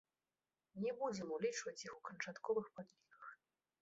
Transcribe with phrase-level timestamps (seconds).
[0.85, 3.29] Не будзем улічваць іх у канчатковых падліках.